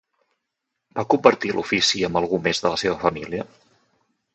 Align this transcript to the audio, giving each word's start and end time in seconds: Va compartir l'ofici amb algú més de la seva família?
Va 1.01 1.05
compartir 1.15 1.53
l'ofici 1.57 2.03
amb 2.11 2.21
algú 2.23 2.43
més 2.49 2.67
de 2.67 2.77
la 2.77 2.85
seva 2.87 3.01
família? 3.09 3.51